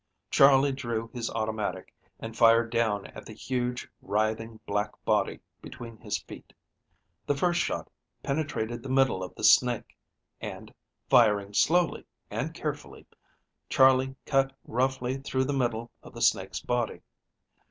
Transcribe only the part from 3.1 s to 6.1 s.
the huge, writhing, black body between